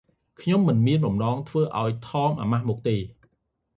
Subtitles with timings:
[0.41, 2.95] ខ្ញុំមិនមានបំណង ធ្វើឱ្យ ថមអាម៉ាស់មុខទេ។